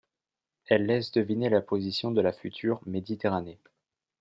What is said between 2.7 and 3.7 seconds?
Méditerranée.